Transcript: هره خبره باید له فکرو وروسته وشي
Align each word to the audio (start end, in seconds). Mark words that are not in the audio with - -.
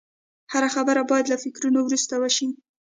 هره 0.53 0.69
خبره 0.75 1.01
باید 1.09 1.29
له 1.31 1.37
فکرو 1.43 1.69
وروسته 1.87 2.13
وشي 2.17 2.47